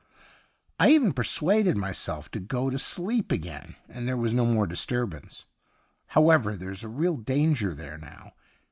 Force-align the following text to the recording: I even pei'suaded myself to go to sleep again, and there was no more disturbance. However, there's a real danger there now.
I 0.79 0.89
even 0.93 1.13
pei'suaded 1.13 1.75
myself 1.75 2.31
to 2.31 2.39
go 2.39 2.71
to 2.71 2.79
sleep 2.79 3.31
again, 3.31 3.75
and 3.87 4.07
there 4.07 4.17
was 4.17 4.33
no 4.33 4.47
more 4.47 4.65
disturbance. 4.65 5.45
However, 6.07 6.55
there's 6.57 6.83
a 6.83 6.87
real 6.89 7.17
danger 7.17 7.75
there 7.75 7.99
now. 7.99 8.33